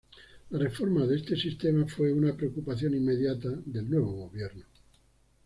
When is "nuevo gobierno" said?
3.87-4.65